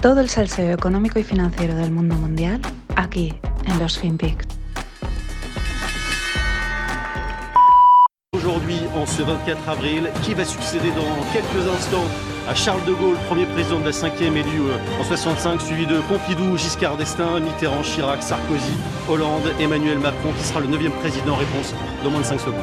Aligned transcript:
Todo 0.00 0.20
el 0.20 0.28
salseo 0.28 0.72
económico 0.72 1.18
y 1.18 1.24
financiero 1.24 1.74
del 1.74 1.90
mundo 1.90 2.14
mundial 2.14 2.60
aquí 2.94 3.34
en 3.66 3.80
los 3.80 3.98
FinPix. 3.98 4.46
Aujourd'hui, 8.32 8.78
en 8.94 9.06
ce 9.06 9.22
24 9.22 9.68
avril, 9.68 10.08
qui 10.22 10.34
va 10.34 10.44
succéder 10.44 10.90
dans 10.92 11.32
quelques 11.32 11.68
instants 11.68 12.06
à 12.48 12.54
Charles 12.54 12.84
de 12.84 12.92
Gaulle, 12.92 13.16
premier 13.26 13.46
président 13.46 13.80
de 13.80 13.86
la 13.86 13.90
5e 13.90 14.36
élu 14.36 14.60
euh, 14.70 15.00
en 15.00 15.04
65, 15.04 15.60
suivi 15.60 15.84
de 15.86 16.00
Pompidou, 16.02 16.56
Giscard 16.56 16.96
d'Estaing, 16.96 17.40
Mitterrand, 17.40 17.82
Chirac, 17.82 18.22
Sarkozy, 18.22 18.74
Hollande, 19.08 19.52
Emmanuel 19.58 19.98
Macron, 19.98 20.32
qui 20.38 20.44
sera 20.44 20.60
le 20.60 20.68
9e 20.68 20.90
président. 21.00 21.34
Réponse 21.34 21.74
dans 22.04 22.10
moins 22.10 22.20
de 22.20 22.26
5 22.26 22.38
secondes. 22.38 22.54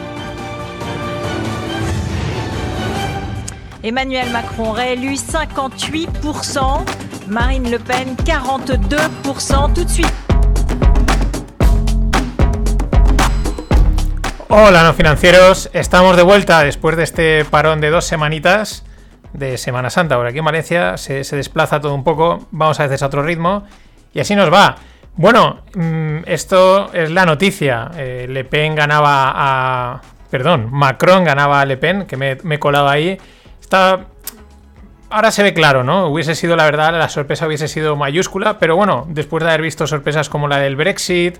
Emmanuel 3.86 4.31
Macron 4.31 4.72
réélu 4.72 5.14
58%, 5.14 6.86
Marine 7.28 7.70
Le 7.70 7.80
Pen 7.80 8.16
42%. 8.18 9.74
Tout 9.74 9.84
de 9.84 9.90
suite. 9.90 10.14
Hola, 14.50 14.84
no 14.84 14.94
financieros. 14.94 15.70
Estamos 15.74 16.16
de 16.18 16.24
vuelta 16.24 16.64
después 16.64 16.96
de 16.96 17.04
este 17.04 17.46
parón 17.46 17.82
de 17.82 17.90
dos 17.90 18.06
semanitas 18.06 18.86
de 19.34 19.58
Semana 19.58 19.90
Santa. 19.90 20.16
Por 20.18 20.28
aquí 20.28 20.40
en 20.40 20.46
Valencia 20.46 20.98
se, 20.98 21.24
se 21.24 21.36
desplaza 21.36 21.82
todo 21.82 21.94
un 21.94 22.04
poco. 22.04 22.48
Vamos 22.52 22.80
a 22.80 22.84
veces 22.84 23.02
a 23.04 23.08
otro 23.08 23.24
ritmo. 23.24 23.66
Y 24.14 24.20
así 24.20 24.36
nos 24.36 24.54
va. 24.54 24.76
Bueno, 25.16 25.62
mm, 25.73 26.20
esto 26.26 26.94
es 26.94 27.10
la 27.10 27.26
noticia. 27.26 27.92
Eh, 27.96 28.28
Le 28.30 28.44
Pen 28.46 28.76
ganaba 28.76 29.34
a. 29.36 30.02
Perdón, 30.30 30.70
Macron 30.72 31.23
ganaba 31.23 31.62
a 31.62 31.66
Le 31.66 31.78
Pen, 31.78 32.06
que 32.06 32.18
me, 32.18 32.38
me 32.44 32.56
he 32.56 32.60
colado 32.60 32.88
ahí. 32.88 33.17
Está. 33.60 34.08
Ahora 35.16 35.31
se 35.31 35.44
ve 35.44 35.53
claro, 35.53 35.85
¿no? 35.85 36.08
Hubiese 36.09 36.35
sido, 36.35 36.58
la 36.58 36.66
verdad, 36.66 36.91
la 36.91 37.08
sorpresa 37.08 37.47
hubiese 37.47 37.69
sido 37.69 37.95
mayúscula, 37.95 38.59
pero 38.59 38.75
bueno, 38.75 39.05
después 39.08 39.41
de 39.41 39.49
haber 39.49 39.61
visto 39.61 39.88
sorpresas 39.88 40.27
como 40.27 40.49
la 40.49 40.58
del 40.58 40.75
Brexit 40.75 41.38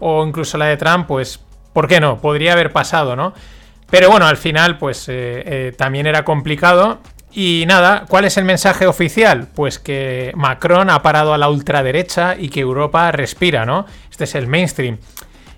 o 0.00 0.26
incluso 0.26 0.58
la 0.58 0.66
de 0.66 0.76
Trump, 0.76 1.06
pues, 1.06 1.38
¿por 1.72 1.86
qué 1.86 2.00
no? 2.00 2.20
Podría 2.20 2.54
haber 2.54 2.72
pasado, 2.72 3.14
¿no? 3.14 3.32
Pero 3.88 4.10
bueno, 4.10 4.26
al 4.26 4.38
final, 4.38 4.76
pues 4.76 5.08
eh, 5.08 5.44
eh, 5.46 5.72
también 5.78 6.08
era 6.08 6.24
complicado. 6.24 6.98
Y 7.30 7.62
nada, 7.68 8.06
¿cuál 8.08 8.24
es 8.24 8.36
el 8.38 8.44
mensaje 8.44 8.88
oficial? 8.88 9.46
Pues 9.54 9.78
que 9.78 10.32
Macron 10.34 10.90
ha 10.90 11.00
parado 11.02 11.32
a 11.32 11.38
la 11.38 11.48
ultraderecha 11.48 12.34
y 12.36 12.48
que 12.48 12.58
Europa 12.58 13.12
respira, 13.12 13.64
¿no? 13.64 13.86
Este 14.10 14.24
es 14.24 14.34
el 14.34 14.48
mainstream. 14.48 14.98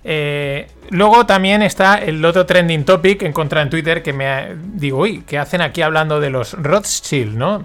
Eh, 0.07 0.67
luego 0.91 1.25
también 1.25 1.63
está 1.63 1.95
el 1.97 2.23
otro 2.23 2.45
trending 2.45 2.85
topic 2.85 3.19
que 3.19 3.25
encontré 3.25 3.59
en 3.61 3.71
Twitter 3.71 4.03
que 4.03 4.13
me 4.13 4.55
digo, 4.55 4.99
uy, 4.99 5.23
¿qué 5.25 5.39
hacen 5.39 5.61
aquí 5.61 5.81
hablando 5.81 6.19
de 6.19 6.29
los 6.29 6.53
Rothschild, 6.53 7.35
¿no? 7.35 7.63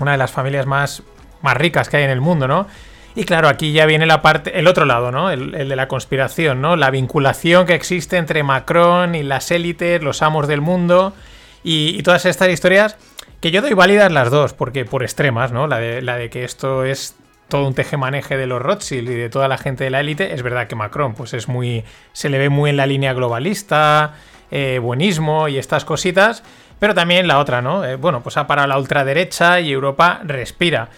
Una 0.00 0.12
de 0.12 0.18
las 0.18 0.32
familias 0.32 0.66
más, 0.66 1.04
más 1.42 1.56
ricas 1.56 1.88
que 1.88 1.98
hay 1.98 2.02
en 2.02 2.10
el 2.10 2.20
mundo, 2.20 2.48
¿no? 2.48 2.66
Y 3.14 3.24
claro, 3.24 3.48
aquí 3.48 3.72
ya 3.72 3.86
viene 3.86 4.04
la 4.04 4.20
parte, 4.20 4.58
el 4.58 4.66
otro 4.66 4.84
lado, 4.84 5.12
¿no? 5.12 5.30
El, 5.30 5.52
de 5.52 5.76
la 5.76 5.86
conspiración, 5.86 6.60
¿no? 6.60 6.74
La 6.74 6.90
vinculación 6.90 7.66
que 7.66 7.74
existe 7.74 8.16
entre 8.16 8.42
Macron 8.42 9.14
y 9.14 9.22
las 9.22 9.52
élites, 9.52 10.02
los 10.02 10.22
amos 10.22 10.48
del 10.48 10.60
mundo 10.60 11.14
y, 11.62 11.96
y 11.96 12.02
todas 12.02 12.26
estas 12.26 12.48
historias 12.48 12.96
que 13.40 13.52
yo 13.52 13.62
doy 13.62 13.74
válidas 13.74 14.10
las 14.10 14.30
dos, 14.30 14.54
porque 14.54 14.84
por 14.84 15.04
extremas, 15.04 15.52
¿no? 15.52 15.68
La 15.68 15.78
de, 15.78 16.02
la 16.02 16.16
de 16.16 16.30
que 16.30 16.44
esto 16.44 16.84
es 16.84 17.14
todo 17.48 17.66
un 17.66 17.74
tejemaneje 17.74 18.36
de 18.36 18.46
los 18.46 18.60
Rothschild 18.60 19.08
y 19.08 19.14
de 19.14 19.28
toda 19.28 19.48
la 19.48 19.58
gente 19.58 19.84
de 19.84 19.90
la 19.90 20.00
élite, 20.00 20.34
es 20.34 20.42
verdad 20.42 20.66
que 20.66 20.74
Macron, 20.74 21.14
pues 21.14 21.32
es 21.34 21.48
muy. 21.48 21.84
se 22.12 22.28
le 22.28 22.38
ve 22.38 22.48
muy 22.48 22.70
en 22.70 22.76
la 22.76 22.86
línea 22.86 23.12
globalista, 23.12 24.14
eh, 24.50 24.78
buenismo 24.80 25.48
y 25.48 25.58
estas 25.58 25.84
cositas. 25.84 26.42
Pero 26.78 26.94
también 26.94 27.26
la 27.26 27.38
otra, 27.38 27.62
¿no? 27.62 27.84
Eh, 27.84 27.96
bueno, 27.96 28.22
pues 28.22 28.36
ha 28.36 28.46
parado 28.46 28.68
la 28.68 28.78
ultraderecha 28.78 29.60
y 29.60 29.72
Europa 29.72 30.20
respira. 30.24 30.90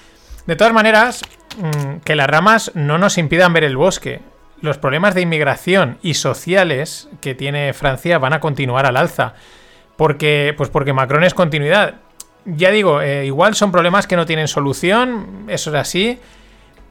De 0.47 0.56
todas 0.56 0.72
maneras, 0.72 1.22
mm, 1.56 1.98
que 2.04 2.16
las 2.16 2.26
ramas 2.26 2.72
no 2.75 2.98
nos 2.98 3.19
impidan 3.19 3.53
ver 3.53 3.64
el 3.64 3.76
bosque. 3.76 4.20
Los 4.60 4.78
problemas 4.78 5.14
de 5.14 5.20
inmigración 5.20 5.98
y 6.03 6.14
sociales 6.14 7.08
que 7.20 7.34
tiene 7.34 7.72
Francia 7.75 8.19
van 8.19 8.32
a 8.32 8.41
continuar 8.41 8.87
al 8.87 8.97
alza. 8.97 9.34
Porque, 9.97 10.53
pues 10.56 10.69
porque 10.69 10.92
Macron 10.92 11.22
es 11.22 11.34
continuidad. 11.34 11.97
Ya 12.44 12.70
digo, 12.70 13.00
eh, 13.00 13.26
igual 13.26 13.54
son 13.54 13.70
problemas 13.70 14.06
que 14.06 14.16
no 14.16 14.26
tienen 14.26 14.48
solución, 14.48 15.44
eso 15.48 15.70
es 15.70 15.76
así. 15.76 16.19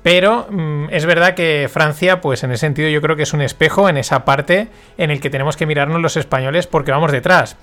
Pero 0.07 0.47
mm, 0.49 0.85
es 0.91 1.05
verdad 1.05 1.33
que 1.33 1.67
Francia, 1.69 2.21
pues 2.21 2.41
en 2.45 2.51
ese 2.51 2.61
sentido, 2.61 2.87
yo 2.87 3.01
creo 3.01 3.17
que 3.17 3.23
es 3.23 3.33
un 3.33 3.41
espejo 3.41 3.89
en 3.89 3.97
esa 3.97 4.23
parte 4.23 4.69
en 4.97 5.11
el 5.11 5.19
que 5.19 5.29
tenemos 5.29 5.57
que 5.57 5.65
mirarnos 5.65 6.01
los 6.01 6.15
españoles 6.15 6.65
porque 6.65 6.91
vamos 6.91 7.11
detrás. 7.11 7.57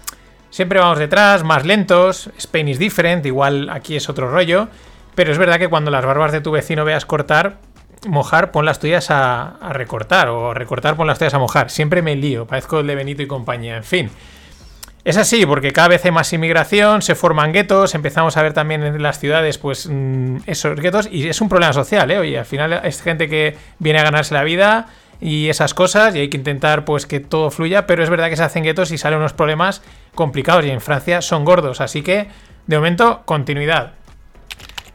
Siempre 0.50 0.78
vamos 0.78 0.98
detrás, 0.98 1.42
más 1.42 1.64
lentos, 1.64 2.28
Spain 2.36 2.68
is 2.68 2.78
different, 2.78 3.24
igual 3.24 3.70
aquí 3.70 3.96
es 3.96 4.10
otro 4.10 4.30
rollo. 4.30 4.68
Pero 5.14 5.32
es 5.32 5.38
verdad 5.38 5.58
que 5.58 5.68
cuando 5.68 5.90
las 5.90 6.04
barbas 6.04 6.32
de 6.32 6.42
tu 6.42 6.50
vecino 6.50 6.84
veas 6.84 7.06
cortar, 7.06 7.56
mojar, 8.06 8.50
pon 8.50 8.66
las 8.66 8.78
tuyas 8.78 9.10
a, 9.10 9.56
a 9.56 9.72
recortar, 9.72 10.28
o 10.28 10.52
recortar, 10.52 10.96
pon 10.96 11.06
las 11.06 11.18
tuyas 11.18 11.32
a 11.32 11.38
mojar. 11.38 11.70
Siempre 11.70 12.02
me 12.02 12.14
lío, 12.14 12.46
parezco 12.46 12.80
el 12.80 12.86
de 12.86 12.94
Benito 12.94 13.22
y 13.22 13.26
compañía, 13.26 13.78
en 13.78 13.84
fin. 13.84 14.10
Es 15.04 15.18
así, 15.18 15.44
porque 15.44 15.72
cada 15.72 15.88
vez 15.88 16.04
hay 16.06 16.12
más 16.12 16.32
inmigración, 16.32 17.02
se 17.02 17.14
forman 17.14 17.52
guetos, 17.52 17.94
empezamos 17.94 18.38
a 18.38 18.42
ver 18.42 18.54
también 18.54 18.82
en 18.82 19.02
las 19.02 19.18
ciudades, 19.18 19.58
pues, 19.58 19.86
mm, 19.90 20.38
esos 20.46 20.80
guetos, 20.80 21.08
y 21.12 21.28
es 21.28 21.42
un 21.42 21.50
problema 21.50 21.74
social, 21.74 22.10
¿eh? 22.10 22.18
Oye, 22.18 22.38
al 22.38 22.46
final 22.46 22.80
es 22.82 23.02
gente 23.02 23.28
que 23.28 23.54
viene 23.78 23.98
a 23.98 24.02
ganarse 24.02 24.32
la 24.32 24.42
vida 24.44 24.86
y 25.20 25.50
esas 25.50 25.74
cosas, 25.74 26.14
y 26.14 26.20
hay 26.20 26.30
que 26.30 26.38
intentar, 26.38 26.86
pues, 26.86 27.04
que 27.04 27.20
todo 27.20 27.50
fluya, 27.50 27.86
pero 27.86 28.02
es 28.02 28.08
verdad 28.08 28.30
que 28.30 28.36
se 28.36 28.44
hacen 28.44 28.64
guetos 28.64 28.92
y 28.92 28.98
salen 28.98 29.18
unos 29.18 29.34
problemas 29.34 29.82
complicados, 30.14 30.64
y 30.64 30.70
en 30.70 30.80
Francia 30.80 31.20
son 31.20 31.44
gordos, 31.44 31.82
así 31.82 32.00
que, 32.00 32.28
de 32.66 32.76
momento, 32.76 33.22
continuidad. 33.26 33.92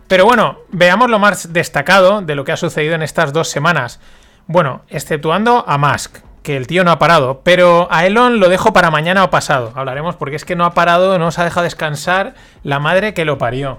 Pero 0.07 0.25
bueno, 0.25 0.57
veamos 0.69 1.11
lo 1.11 1.19
más 1.19 1.53
destacado 1.53 2.23
de 2.23 2.33
lo 2.33 2.45
que 2.45 2.51
ha 2.51 2.57
sucedido 2.57 2.95
en 2.95 3.03
estas 3.03 3.31
dos 3.31 3.47
semanas. 3.47 3.99
Bueno, 4.47 4.81
exceptuando 4.89 5.63
a 5.67 5.77
Musk, 5.77 6.17
que 6.49 6.57
el 6.57 6.65
tío 6.65 6.83
no 6.83 6.89
ha 6.89 6.97
parado, 6.97 7.41
pero 7.43 7.87
a 7.91 8.07
Elon 8.07 8.39
lo 8.39 8.49
dejo 8.49 8.73
para 8.73 8.89
mañana 8.89 9.23
o 9.23 9.29
pasado. 9.29 9.71
Hablaremos 9.75 10.15
porque 10.15 10.35
es 10.35 10.45
que 10.45 10.55
no 10.55 10.65
ha 10.65 10.73
parado, 10.73 11.19
no 11.19 11.29
se 11.29 11.41
ha 11.41 11.43
dejado 11.43 11.63
descansar 11.63 12.33
la 12.63 12.79
madre 12.79 13.13
que 13.13 13.23
lo 13.23 13.37
parió. 13.37 13.77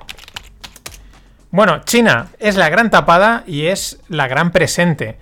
Bueno, 1.51 1.81
China 1.83 2.29
es 2.39 2.55
la 2.55 2.69
gran 2.69 2.89
tapada 2.89 3.43
y 3.45 3.67
es 3.67 3.99
la 4.09 4.29
gran 4.29 4.53
presente. 4.53 5.19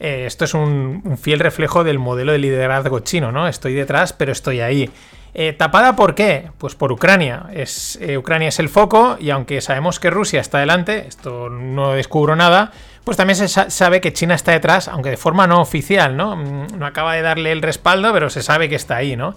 Eh, 0.00 0.24
esto 0.24 0.46
es 0.46 0.54
un, 0.54 1.18
fiel 1.20 1.40
reflejo 1.40 1.84
del 1.84 1.98
modelo 1.98 2.32
de 2.32 2.38
liderazgo 2.38 3.00
chino, 3.00 3.30
¿no? 3.30 3.46
Estoy 3.46 3.74
detrás, 3.74 4.14
pero 4.14 4.32
estoy 4.32 4.62
ahí. 4.62 4.88
Eh, 5.34 5.52
¿Tapada 5.52 5.96
por 5.96 6.14
qué? 6.14 6.48
Pues 6.56 6.74
por 6.76 6.92
Ucrania. 6.92 7.48
Es, 7.52 7.98
eh, 8.00 8.16
Ucrania 8.16 8.48
es 8.48 8.58
el 8.58 8.70
foco 8.70 9.18
y 9.20 9.28
aunque 9.28 9.60
sabemos 9.60 10.00
que 10.00 10.08
Rusia 10.08 10.40
está 10.40 10.60
delante, 10.60 11.06
esto 11.06 11.50
no 11.50 11.92
descubro 11.92 12.36
nada, 12.36 12.72
pues 13.06 13.16
también 13.16 13.36
se 13.36 13.46
sa- 13.46 13.70
sabe 13.70 14.00
que 14.00 14.12
China 14.12 14.34
está 14.34 14.50
detrás, 14.50 14.88
aunque 14.88 15.10
de 15.10 15.16
forma 15.16 15.46
no 15.46 15.60
oficial, 15.60 16.16
¿no? 16.16 16.34
Mm, 16.34 16.66
No 16.76 16.86
acaba 16.86 17.14
de 17.14 17.22
darle 17.22 17.52
el 17.52 17.62
respaldo, 17.62 18.12
pero 18.12 18.28
se 18.30 18.42
sabe 18.42 18.68
que 18.68 18.74
está 18.74 18.96
ahí, 18.96 19.14
¿no? 19.14 19.36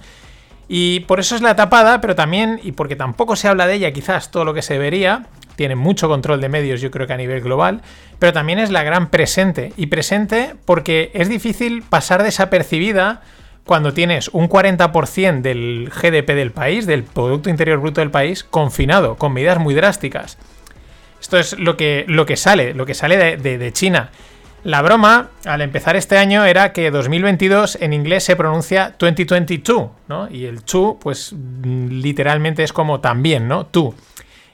Y 0.67 1.01
por 1.01 1.19
eso 1.19 1.35
es 1.35 1.41
la 1.43 1.55
tapada, 1.55 2.01
pero 2.01 2.15
también, 2.15 2.59
y 2.63 2.71
porque 2.71 2.95
tampoco 2.95 3.35
se 3.35 3.47
habla 3.47 3.67
de 3.67 3.75
ella 3.75 3.91
quizás 3.91 4.31
todo 4.31 4.43
lo 4.43 4.55
que 4.55 4.63
se 4.63 4.73
debería, 4.73 5.27
tiene 5.55 5.75
mucho 5.75 6.07
control 6.07 6.41
de 6.41 6.49
medios 6.49 6.81
yo 6.81 6.89
creo 6.89 7.05
que 7.05 7.13
a 7.13 7.17
nivel 7.17 7.41
global, 7.41 7.81
pero 8.17 8.33
también 8.33 8.57
es 8.57 8.71
la 8.71 8.81
gran 8.81 9.09
presente. 9.11 9.71
Y 9.77 9.85
presente 9.87 10.55
porque 10.65 11.11
es 11.13 11.29
difícil 11.29 11.83
pasar 11.83 12.23
desapercibida 12.23 13.21
cuando 13.65 13.93
tienes 13.93 14.29
un 14.29 14.47
40% 14.49 15.41
del 15.41 15.91
GDP 15.93 16.33
del 16.33 16.51
país, 16.51 16.87
del 16.87 17.03
Producto 17.03 17.51
Interior 17.51 17.79
Bruto 17.79 18.01
del 18.01 18.09
país, 18.09 18.43
confinado, 18.43 19.15
con 19.15 19.31
medidas 19.33 19.59
muy 19.59 19.75
drásticas. 19.75 20.39
Esto 21.21 21.37
es 21.37 21.57
lo 21.57 21.77
que, 21.77 22.05
lo 22.07 22.25
que 22.25 22.37
sale, 22.37 22.73
lo 22.73 22.85
que 22.85 22.93
sale 22.93 23.37
de, 23.37 23.73
China. 23.73 24.11
La 24.63 24.81
broma, 24.81 25.29
al 25.45 25.61
empezar 25.61 25.95
este 25.95 26.17
año, 26.17 26.45
era 26.45 26.73
que 26.73 26.91
2022 26.91 27.77
en 27.81 27.93
inglés 27.93 28.23
se 28.25 28.35
pronuncia 28.35 28.95
2022, 28.99 29.89
¿no? 30.07 30.29
Y 30.29 30.45
el 30.45 30.63
to, 30.63 30.97
pues 31.01 31.33
mm, 31.33 31.87
literalmente 32.01 32.63
es 32.63 32.73
como 32.73 32.99
también, 32.99 33.47
¿no? 33.47 33.65
Tú. 33.65 33.95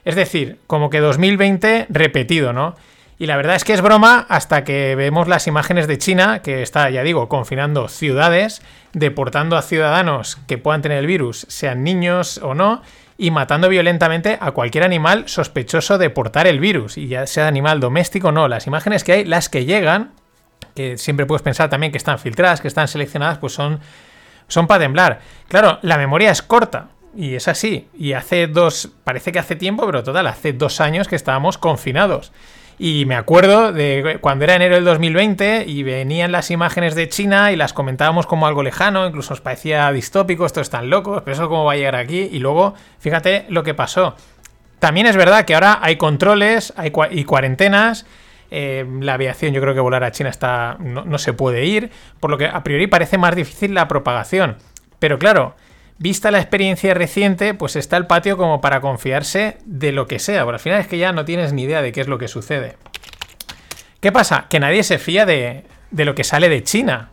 Es 0.04 0.14
decir, 0.14 0.58
como 0.66 0.90
que 0.90 1.00
2020 1.00 1.86
repetido, 1.88 2.52
¿no? 2.52 2.76
Y 3.18 3.26
la 3.26 3.36
verdad 3.36 3.56
es 3.56 3.64
que 3.64 3.72
es 3.72 3.80
broma 3.80 4.26
hasta 4.28 4.62
que 4.62 4.94
vemos 4.94 5.26
las 5.26 5.46
imágenes 5.46 5.86
de 5.86 5.96
China, 5.96 6.42
que 6.42 6.62
está, 6.62 6.90
ya 6.90 7.02
digo, 7.02 7.28
confinando 7.28 7.88
ciudades, 7.88 8.60
deportando 8.92 9.56
a 9.56 9.62
ciudadanos 9.62 10.38
que 10.46 10.58
puedan 10.58 10.82
tener 10.82 10.98
el 10.98 11.06
virus, 11.06 11.46
sean 11.48 11.82
niños 11.82 12.38
o 12.38 12.54
no, 12.54 12.82
y 13.18 13.30
matando 13.30 13.68
violentamente 13.68 14.38
a 14.40 14.50
cualquier 14.50 14.84
animal 14.84 15.28
sospechoso 15.28 15.98
de 15.98 16.10
portar 16.10 16.46
el 16.46 16.60
virus, 16.60 16.98
y 16.98 17.08
ya 17.08 17.26
sea 17.26 17.48
animal 17.48 17.80
doméstico 17.80 18.28
o 18.28 18.32
no. 18.32 18.48
Las 18.48 18.66
imágenes 18.66 19.04
que 19.04 19.12
hay, 19.12 19.24
las 19.24 19.48
que 19.48 19.64
llegan, 19.64 20.12
que 20.74 20.98
siempre 20.98 21.26
puedes 21.26 21.42
pensar 21.42 21.70
también 21.70 21.92
que 21.92 21.98
están 21.98 22.18
filtradas, 22.18 22.60
que 22.60 22.68
están 22.68 22.88
seleccionadas, 22.88 23.38
pues 23.38 23.54
son, 23.54 23.80
son 24.48 24.66
para 24.66 24.84
temblar. 24.84 25.20
Claro, 25.48 25.78
la 25.82 25.96
memoria 25.96 26.30
es 26.30 26.42
corta. 26.42 26.88
Y 27.16 27.34
es 27.34 27.48
así. 27.48 27.88
Y 27.96 28.12
hace 28.12 28.46
dos, 28.46 28.90
parece 29.02 29.32
que 29.32 29.38
hace 29.38 29.56
tiempo, 29.56 29.86
pero 29.86 30.04
total, 30.04 30.26
hace 30.26 30.52
dos 30.52 30.82
años 30.82 31.08
que 31.08 31.16
estábamos 31.16 31.56
confinados. 31.56 32.30
Y 32.78 33.06
me 33.06 33.14
acuerdo 33.14 33.72
de 33.72 34.18
cuando 34.20 34.44
era 34.44 34.54
enero 34.54 34.74
del 34.74 34.84
2020 34.84 35.64
y 35.66 35.82
venían 35.82 36.30
las 36.30 36.50
imágenes 36.50 36.94
de 36.94 37.08
China 37.08 37.50
y 37.50 37.56
las 37.56 37.72
comentábamos 37.72 38.26
como 38.26 38.46
algo 38.46 38.62
lejano, 38.62 39.06
incluso 39.06 39.30
nos 39.30 39.40
parecía 39.40 39.90
distópico, 39.92 40.44
esto 40.44 40.60
están 40.60 40.90
locos, 40.90 41.22
pero 41.24 41.34
eso 41.34 41.48
cómo 41.48 41.64
va 41.64 41.72
a 41.72 41.76
llegar 41.76 41.96
aquí. 41.96 42.28
Y 42.30 42.38
luego, 42.38 42.74
fíjate 42.98 43.46
lo 43.48 43.62
que 43.62 43.72
pasó. 43.72 44.14
También 44.78 45.06
es 45.06 45.16
verdad 45.16 45.46
que 45.46 45.54
ahora 45.54 45.78
hay 45.80 45.96
controles 45.96 46.74
hay 46.76 46.92
y 47.12 47.24
cuarentenas. 47.24 48.04
Eh, 48.50 48.86
la 49.00 49.14
aviación, 49.14 49.54
yo 49.54 49.60
creo 49.60 49.74
que 49.74 49.80
volar 49.80 50.04
a 50.04 50.12
China 50.12 50.28
está, 50.28 50.76
no, 50.78 51.04
no 51.04 51.18
se 51.18 51.32
puede 51.32 51.64
ir, 51.64 51.90
por 52.20 52.30
lo 52.30 52.38
que 52.38 52.46
a 52.46 52.62
priori 52.62 52.86
parece 52.86 53.16
más 53.16 53.34
difícil 53.34 53.74
la 53.74 53.88
propagación. 53.88 54.56
Pero 54.98 55.18
claro, 55.18 55.56
vista 55.98 56.30
la 56.30 56.40
experiencia 56.40 56.94
reciente, 56.94 57.54
pues 57.54 57.76
está 57.76 57.96
el 57.96 58.06
patio 58.06 58.36
como 58.36 58.60
para 58.60 58.80
confiarse 58.80 59.58
de 59.64 59.92
lo 59.92 60.06
que 60.06 60.18
sea. 60.18 60.44
Pero 60.44 60.54
al 60.54 60.60
final 60.60 60.80
es 60.80 60.86
que 60.86 60.98
ya 60.98 61.12
no 61.12 61.24
tienes 61.24 61.52
ni 61.52 61.62
idea 61.62 61.82
de 61.82 61.92
qué 61.92 62.00
es 62.00 62.08
lo 62.08 62.18
que 62.18 62.28
sucede. 62.28 62.76
¿Qué 64.00 64.12
pasa? 64.12 64.46
Que 64.48 64.60
nadie 64.60 64.82
se 64.82 64.98
fía 64.98 65.26
de, 65.26 65.64
de 65.90 66.04
lo 66.04 66.14
que 66.14 66.24
sale 66.24 66.48
de 66.48 66.62
China. 66.62 67.10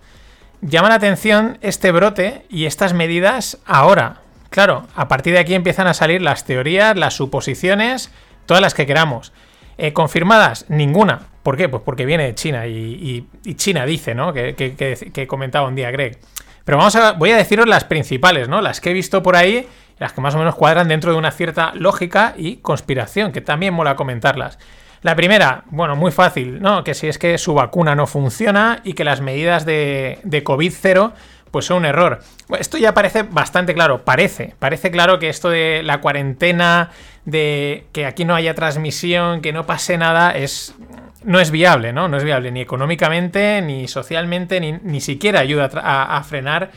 Llama 0.61 0.89
la 0.89 0.95
atención 0.95 1.57
este 1.61 1.91
brote 1.91 2.45
y 2.49 2.65
estas 2.65 2.93
medidas 2.93 3.57
ahora. 3.65 4.21
Claro, 4.49 4.87
a 4.95 5.07
partir 5.07 5.33
de 5.33 5.39
aquí 5.39 5.55
empiezan 5.55 5.87
a 5.87 5.93
salir 5.93 6.21
las 6.21 6.45
teorías, 6.45 6.95
las 6.95 7.15
suposiciones, 7.15 8.11
todas 8.45 8.61
las 8.61 8.73
que 8.73 8.85
queramos. 8.85 9.33
Eh, 9.77 9.93
¿Confirmadas? 9.93 10.65
Ninguna. 10.69 11.27
¿Por 11.41 11.57
qué? 11.57 11.67
Pues 11.67 11.83
porque 11.83 12.05
viene 12.05 12.25
de 12.25 12.35
China 12.35 12.67
y, 12.67 13.27
China 13.55 13.85
dice, 13.85 14.15
¿no? 14.15 14.31
Que, 14.31 14.55
que, 14.55 15.27
comentaba 15.27 15.67
un 15.67 15.75
día 15.75 15.91
Greg. 15.91 16.19
Pero 16.65 16.77
vamos 16.77 16.95
a, 16.95 17.13
voy 17.13 17.31
a 17.31 17.37
deciros 17.37 17.67
las 17.67 17.83
principales, 17.83 18.47
¿no? 18.47 18.61
Las 18.61 18.79
que 18.79 18.91
he 18.91 18.93
visto 18.93 19.21
por 19.21 19.35
ahí, 19.35 19.67
las 19.99 20.13
que 20.13 20.21
más 20.21 20.35
o 20.35 20.37
menos 20.37 20.55
cuadran 20.55 20.87
dentro 20.87 21.11
de 21.11 21.17
una 21.17 21.31
cierta 21.31 21.71
lógica 21.75 22.33
y 22.37 22.57
conspiración, 22.57 23.31
que 23.31 23.41
también 23.41 23.73
mola 23.73 23.95
comentarlas. 23.95 24.57
La 25.01 25.15
primera, 25.15 25.65
bueno, 25.69 25.97
muy 25.97 26.11
fácil, 26.11 26.61
¿no? 26.61 26.85
Que 26.85 26.93
si 26.93 27.07
es 27.07 27.17
que 27.17 27.37
su 27.37 27.53
vacuna 27.53 27.93
no 27.93 28.07
funciona 28.07 28.79
y 28.85 28.93
que 28.93 29.03
las 29.03 29.19
medidas 29.19 29.65
de, 29.65 30.19
de 30.23 30.43
COVID-0 30.43 31.11
pues 31.53 31.65
son 31.65 31.77
un 31.77 31.85
error. 31.85 32.19
Esto 32.57 32.79
ya 32.79 32.95
parece 32.95 33.21
bastante 33.21 33.75
claro, 33.75 34.03
parece, 34.03 34.55
parece 34.57 34.89
claro 34.89 35.19
que 35.19 35.29
esto 35.29 35.51
de 35.51 35.81
la 35.83 36.01
cuarentena, 36.01 36.89
de 37.25 37.85
que 37.91 38.07
aquí 38.07 38.25
no 38.25 38.33
haya 38.33 38.55
transmisión, 38.55 39.41
que 39.41 39.53
no 39.53 39.67
pase 39.67 39.99
nada, 39.99 40.31
es 40.31 40.73
no 41.23 41.39
es 41.39 41.51
viable, 41.51 41.93
¿no? 41.93 42.07
No 42.07 42.17
es 42.17 42.23
viable 42.23 42.51
ni 42.51 42.59
económicamente, 42.59 43.61
ni 43.61 43.87
socialmente, 43.87 44.59
ni, 44.59 44.71
ni 44.71 44.99
siquiera 44.99 45.41
ayuda 45.41 45.69
a, 45.75 46.23
frenar 46.23 46.71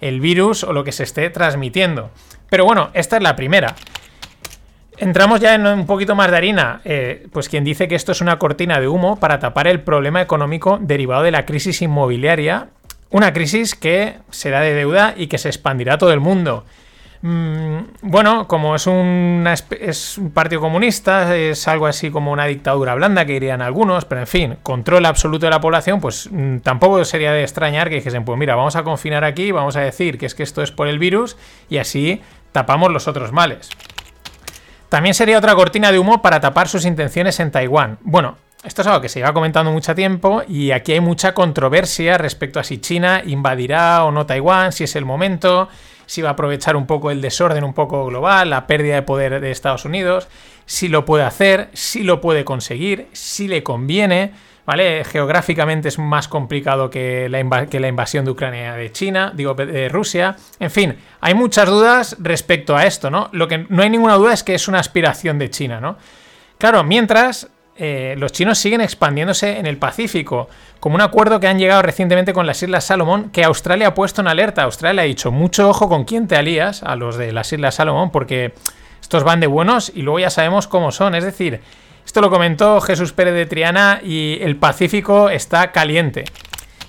el 0.00 0.20
virus 0.20 0.62
o 0.62 0.72
lo 0.72 0.84
que 0.84 0.92
se 0.92 1.02
esté 1.02 1.28
transmitiendo. 1.30 2.12
Pero 2.48 2.64
bueno, 2.64 2.90
esta 2.94 3.16
es 3.16 3.24
la 3.24 3.34
primera. 3.34 3.74
Entramos 4.98 5.40
ya 5.40 5.56
en 5.56 5.66
un 5.66 5.84
poquito 5.84 6.14
más 6.14 6.30
de 6.30 6.36
harina. 6.36 6.80
Eh, 6.84 7.26
pues 7.32 7.48
quien 7.48 7.64
dice 7.64 7.88
que 7.88 7.96
esto 7.96 8.12
es 8.12 8.20
una 8.20 8.38
cortina 8.38 8.78
de 8.78 8.86
humo 8.86 9.18
para 9.18 9.40
tapar 9.40 9.66
el 9.66 9.80
problema 9.80 10.22
económico 10.22 10.78
derivado 10.80 11.24
de 11.24 11.32
la 11.32 11.44
crisis 11.44 11.82
inmobiliaria. 11.82 12.68
Una 13.12 13.34
crisis 13.34 13.74
que 13.74 14.16
será 14.30 14.60
de 14.60 14.72
deuda 14.72 15.14
y 15.16 15.26
que 15.26 15.36
se 15.36 15.48
expandirá 15.48 15.94
a 15.94 15.98
todo 15.98 16.12
el 16.12 16.20
mundo. 16.20 16.64
Mm, 17.20 17.78
bueno, 18.00 18.48
como 18.48 18.74
es, 18.74 18.88
es 19.78 20.18
un 20.18 20.30
partido 20.32 20.62
comunista, 20.62 21.36
es 21.36 21.68
algo 21.68 21.86
así 21.86 22.10
como 22.10 22.32
una 22.32 22.46
dictadura 22.46 22.94
blanda 22.94 23.26
que 23.26 23.34
dirían 23.34 23.60
algunos, 23.60 24.06
pero 24.06 24.22
en 24.22 24.26
fin, 24.26 24.56
control 24.62 25.04
absoluto 25.04 25.46
de 25.46 25.50
la 25.50 25.60
población, 25.60 26.00
pues 26.00 26.28
mm, 26.32 26.58
tampoco 26.58 27.04
sería 27.04 27.32
de 27.32 27.42
extrañar 27.42 27.90
que 27.90 27.96
dijesen, 27.96 28.24
pues 28.24 28.38
mira, 28.38 28.56
vamos 28.56 28.76
a 28.76 28.82
confinar 28.82 29.24
aquí, 29.24 29.52
vamos 29.52 29.76
a 29.76 29.80
decir 29.80 30.16
que 30.18 30.24
es 30.24 30.34
que 30.34 30.42
esto 30.42 30.62
es 30.62 30.72
por 30.72 30.88
el 30.88 30.98
virus 30.98 31.36
y 31.68 31.78
así 31.78 32.22
tapamos 32.50 32.90
los 32.90 33.06
otros 33.08 33.30
males. 33.30 33.68
También 34.88 35.14
sería 35.14 35.38
otra 35.38 35.54
cortina 35.54 35.92
de 35.92 35.98
humo 35.98 36.22
para 36.22 36.40
tapar 36.40 36.66
sus 36.66 36.86
intenciones 36.86 37.38
en 37.40 37.50
Taiwán. 37.50 37.98
Bueno, 38.00 38.36
esto 38.64 38.82
es 38.82 38.88
algo 38.88 39.00
que 39.00 39.08
se 39.08 39.18
lleva 39.18 39.32
comentando 39.32 39.72
mucho 39.72 39.94
tiempo 39.94 40.42
y 40.46 40.70
aquí 40.70 40.92
hay 40.92 41.00
mucha 41.00 41.34
controversia 41.34 42.16
respecto 42.16 42.60
a 42.60 42.64
si 42.64 42.78
China 42.78 43.22
invadirá 43.24 44.04
o 44.04 44.12
no 44.12 44.24
Taiwán, 44.24 44.72
si 44.72 44.84
es 44.84 44.94
el 44.94 45.04
momento, 45.04 45.68
si 46.06 46.22
va 46.22 46.30
a 46.30 46.32
aprovechar 46.32 46.76
un 46.76 46.86
poco 46.86 47.10
el 47.10 47.20
desorden 47.20 47.64
un 47.64 47.74
poco 47.74 48.06
global, 48.06 48.50
la 48.50 48.66
pérdida 48.66 48.94
de 48.96 49.02
poder 49.02 49.40
de 49.40 49.50
Estados 49.50 49.84
Unidos, 49.84 50.28
si 50.64 50.88
lo 50.88 51.04
puede 51.04 51.24
hacer, 51.24 51.70
si 51.72 52.04
lo 52.04 52.20
puede 52.20 52.44
conseguir, 52.44 53.08
si 53.12 53.48
le 53.48 53.62
conviene. 53.62 54.52
¿Vale? 54.64 55.02
Geográficamente 55.02 55.88
es 55.88 55.98
más 55.98 56.28
complicado 56.28 56.88
que 56.88 57.28
la, 57.28 57.66
que 57.66 57.80
la, 57.80 57.88
invasión 57.88 58.24
de 58.24 58.30
Ucrania 58.30 58.74
de 58.74 58.92
China, 58.92 59.32
digo, 59.34 59.54
de 59.54 59.88
Rusia. 59.88 60.36
En 60.60 60.70
fin, 60.70 60.98
hay 61.20 61.34
muchas 61.34 61.68
dudas 61.68 62.16
respecto 62.20 62.76
a 62.76 62.86
esto, 62.86 63.10
¿no? 63.10 63.28
Lo 63.32 63.48
que 63.48 63.66
no 63.68 63.82
hay 63.82 63.90
ninguna 63.90 64.14
duda 64.14 64.32
es 64.32 64.44
que 64.44 64.54
es 64.54 64.68
una 64.68 64.78
aspiración 64.78 65.36
de 65.40 65.50
China, 65.50 65.80
¿no? 65.80 65.96
Claro, 66.58 66.84
mientras 66.84 67.48
eh, 67.76 68.14
los 68.18 68.32
chinos 68.32 68.58
siguen 68.58 68.80
expandiéndose 68.80 69.58
en 69.58 69.66
el 69.66 69.78
Pacífico, 69.78 70.48
como 70.80 70.94
un 70.94 71.00
acuerdo 71.00 71.40
que 71.40 71.48
han 71.48 71.58
llegado 71.58 71.82
recientemente 71.82 72.32
con 72.32 72.46
las 72.46 72.62
Islas 72.62 72.84
Salomón, 72.84 73.30
que 73.30 73.44
Australia 73.44 73.88
ha 73.88 73.94
puesto 73.94 74.20
en 74.20 74.28
alerta. 74.28 74.64
Australia 74.64 75.02
ha 75.02 75.06
dicho, 75.06 75.30
mucho 75.30 75.68
ojo 75.68 75.88
con 75.88 76.04
quién 76.04 76.28
te 76.28 76.36
alías 76.36 76.82
a 76.82 76.96
los 76.96 77.16
de 77.16 77.32
las 77.32 77.52
Islas 77.52 77.76
Salomón, 77.76 78.10
porque 78.10 78.52
estos 79.00 79.24
van 79.24 79.40
de 79.40 79.46
buenos 79.46 79.92
y 79.94 80.02
luego 80.02 80.18
ya 80.18 80.30
sabemos 80.30 80.66
cómo 80.66 80.92
son. 80.92 81.14
Es 81.14 81.24
decir, 81.24 81.60
esto 82.04 82.20
lo 82.20 82.30
comentó 82.30 82.80
Jesús 82.80 83.12
Pérez 83.12 83.34
de 83.34 83.46
Triana 83.46 84.00
y 84.02 84.38
el 84.42 84.56
Pacífico 84.56 85.30
está 85.30 85.72
caliente. 85.72 86.24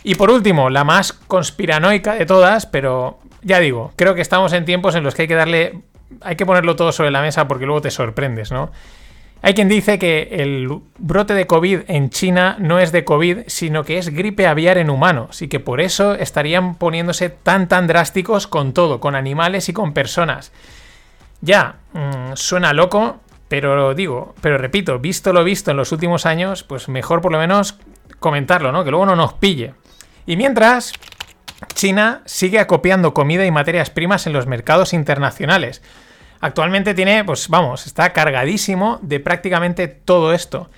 Y 0.04 0.16
por 0.16 0.32
último, 0.32 0.70
la 0.70 0.84
más 0.84 1.14
conspiranoica 1.14 2.16
de 2.16 2.26
todas, 2.26 2.66
pero 2.66 3.20
ya 3.42 3.60
digo, 3.60 3.94
creo 3.96 4.16
que 4.16 4.22
estamos 4.22 4.52
en 4.54 4.66
tiempos 4.66 4.96
en 4.96 5.04
los 5.04 5.16
que 5.16 5.24
hay 5.24 5.28
que 5.28 5.36
darle, 5.36 5.80
hay 6.22 6.36
que 6.36 6.46
ponerlo 6.46 6.76
todo 6.76 6.92
sobre 6.92 7.12
la 7.12 7.22
mesa 7.22 7.48
porque 7.48 7.66
luego 7.66 7.82
te 7.82 7.92
sorprendes, 7.92 8.52
¿no? 8.52 8.72
Hay 9.46 9.56
quien 9.56 9.68
dice 9.68 10.00
que 10.00 10.30
el 10.32 10.70
brote 10.98 11.34
de 11.34 11.48
COVID 11.48 11.82
en 11.88 12.10
China 12.10 12.56
no 12.60 12.80
es 12.80 12.94
de 12.94 13.04
COVID, 13.04 13.40
sino 13.48 13.84
que 13.84 13.98
es 13.98 14.08
gripe 14.08 14.48
aviar 14.48 14.78
en 14.78 14.90
humanos 14.90 15.42
y 15.42 15.50
que 15.50 15.60
por 15.60 15.82
eso 15.82 16.14
estarían 16.14 16.76
poniéndose 16.76 17.28
tan 17.28 17.68
tan 17.68 17.86
drásticos 17.86 18.48
con 18.48 18.74
todo, 18.74 19.02
con 19.02 19.16
animales 19.16 19.68
y 19.68 19.74
con 19.74 19.92
personas. 19.94 20.54
Ya, 21.42 21.76
mm, 21.92 22.36
suena 22.36 22.72
loco, 22.72 23.20
pero 23.50 23.94
digo, 23.94 24.34
pero 24.40 24.58
repito, 24.58 24.98
visto 25.00 25.34
lo 25.34 25.44
visto 25.44 25.72
en 25.72 25.78
los 25.78 25.92
últimos 25.92 26.26
años, 26.26 26.64
pues 26.64 26.88
mejor 26.88 27.20
por 27.20 27.34
lo 27.34 27.38
menos 27.38 27.78
comentarlo, 28.22 28.72
¿no? 28.72 28.86
Que 28.86 28.92
luego 28.92 29.06
no 29.06 29.18
nos 29.18 29.34
pille. 29.34 29.74
Y 30.26 30.38
mientras, 30.38 30.94
China 31.74 32.22
sigue 32.24 32.60
acopiando 32.60 33.14
comida 33.14 33.46
y 33.46 33.52
materias 33.52 33.90
primas 33.90 34.26
en 34.26 34.32
los 34.32 34.48
mercados 34.48 34.94
internacionales. 34.94 35.82
Actualmente 36.44 36.94
tiene, 36.94 37.24
pues 37.24 37.48
vamos, 37.48 37.88
está 37.88 38.12
cargadísimo 38.12 39.00
de 39.02 39.22
prácticamente 39.22 39.88
todo 39.88 40.34
esto. 40.34 40.70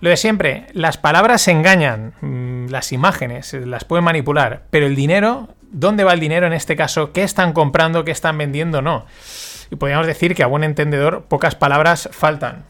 Lo 0.00 0.10
de 0.10 0.16
siempre, 0.16 0.68
las 0.74 0.96
palabras 0.96 1.42
se 1.42 1.50
engañan, 1.50 2.14
mm, 2.20 2.68
las 2.68 2.92
imágenes 2.92 3.52
las 3.52 3.82
pueden 3.82 4.04
manipular, 4.04 4.62
pero 4.70 4.86
el 4.86 4.94
dinero, 4.94 5.48
¿dónde 5.72 6.04
va 6.04 6.12
el 6.12 6.20
dinero 6.20 6.46
en 6.46 6.52
este 6.52 6.76
caso? 6.76 7.10
¿Qué 7.10 7.24
están 7.24 7.52
comprando? 7.52 8.04
¿Qué 8.04 8.12
están 8.12 8.38
vendiendo? 8.38 8.80
No. 8.80 9.04
Y 9.72 9.74
podríamos 9.74 10.06
decir 10.06 10.36
que 10.36 10.44
a 10.44 10.46
buen 10.46 10.62
entendedor 10.62 11.24
pocas 11.24 11.56
palabras 11.56 12.08
faltan. 12.12 12.62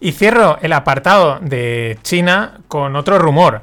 Y 0.00 0.12
cierro 0.12 0.56
el 0.62 0.72
apartado 0.72 1.38
de 1.42 1.98
China 2.00 2.60
con 2.66 2.96
otro 2.96 3.18
rumor. 3.18 3.60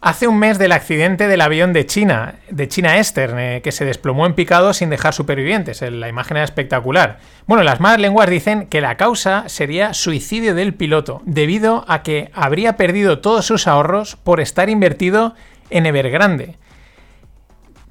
Hace 0.00 0.28
un 0.28 0.38
mes 0.38 0.58
del 0.58 0.70
accidente 0.70 1.26
del 1.26 1.40
avión 1.40 1.72
de 1.72 1.84
China, 1.84 2.36
de 2.50 2.68
China 2.68 2.98
Eastern, 2.98 3.36
eh, 3.40 3.60
que 3.64 3.72
se 3.72 3.84
desplomó 3.84 4.26
en 4.26 4.34
picado 4.34 4.72
sin 4.72 4.90
dejar 4.90 5.12
supervivientes. 5.12 5.82
La 5.82 6.08
imagen 6.08 6.36
era 6.36 6.44
espectacular. 6.44 7.18
Bueno, 7.46 7.64
las 7.64 7.80
malas 7.80 7.98
lenguas 7.98 8.30
dicen 8.30 8.68
que 8.68 8.80
la 8.80 8.96
causa 8.96 9.48
sería 9.48 9.94
suicidio 9.94 10.54
del 10.54 10.72
piloto, 10.72 11.20
debido 11.24 11.84
a 11.88 12.04
que 12.04 12.30
habría 12.32 12.76
perdido 12.76 13.18
todos 13.18 13.46
sus 13.46 13.66
ahorros 13.66 14.14
por 14.14 14.40
estar 14.40 14.70
invertido 14.70 15.34
en 15.68 15.84
Evergrande. 15.84 16.54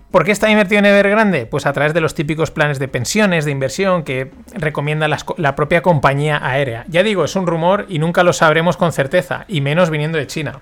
¿Por 0.09 0.23
qué 0.23 0.31
está 0.31 0.49
invertido 0.49 0.79
en 0.79 0.85
Evergrande? 0.85 1.45
Pues 1.45 1.65
a 1.65 1.73
través 1.73 1.93
de 1.93 1.99
los 1.99 2.15
típicos 2.15 2.51
planes 2.51 2.79
de 2.79 2.87
pensiones, 2.87 3.43
de 3.43 3.51
inversión 3.51 4.03
que 4.03 4.31
recomienda 4.53 5.09
la 5.09 5.55
propia 5.57 5.81
compañía 5.81 6.39
aérea. 6.41 6.85
Ya 6.87 7.03
digo, 7.03 7.25
es 7.25 7.35
un 7.35 7.47
rumor 7.47 7.85
y 7.89 7.99
nunca 7.99 8.23
lo 8.23 8.31
sabremos 8.31 8.77
con 8.77 8.93
certeza, 8.93 9.43
y 9.49 9.59
menos 9.59 9.89
viniendo 9.89 10.17
de 10.17 10.27
China. 10.27 10.57